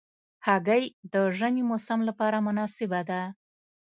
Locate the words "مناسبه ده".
2.47-3.21